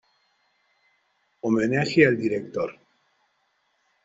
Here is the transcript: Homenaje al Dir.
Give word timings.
Homenaje 1.41 2.07
al 2.07 2.17
Dir. 2.17 2.35